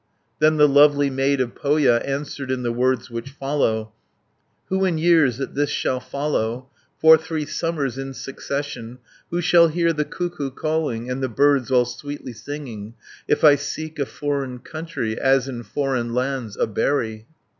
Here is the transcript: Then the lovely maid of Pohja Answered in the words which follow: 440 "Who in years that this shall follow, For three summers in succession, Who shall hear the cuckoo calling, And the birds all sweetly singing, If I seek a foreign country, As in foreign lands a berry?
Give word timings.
Then 0.39 0.57
the 0.57 0.67
lovely 0.67 1.11
maid 1.11 1.39
of 1.41 1.53
Pohja 1.53 2.03
Answered 2.03 2.49
in 2.49 2.63
the 2.63 2.71
words 2.71 3.11
which 3.11 3.29
follow: 3.29 3.93
440 4.67 4.67
"Who 4.69 4.85
in 4.85 4.97
years 4.97 5.37
that 5.37 5.53
this 5.53 5.69
shall 5.69 5.99
follow, 5.99 6.71
For 6.99 7.19
three 7.19 7.45
summers 7.45 7.99
in 7.99 8.15
succession, 8.15 8.97
Who 9.29 9.41
shall 9.41 9.67
hear 9.67 9.93
the 9.93 10.05
cuckoo 10.05 10.49
calling, 10.49 11.07
And 11.07 11.21
the 11.21 11.29
birds 11.29 11.69
all 11.69 11.85
sweetly 11.85 12.33
singing, 12.33 12.95
If 13.27 13.43
I 13.43 13.53
seek 13.53 13.99
a 13.99 14.07
foreign 14.07 14.57
country, 14.57 15.19
As 15.21 15.47
in 15.47 15.61
foreign 15.61 16.15
lands 16.15 16.57
a 16.57 16.65
berry? 16.65 17.27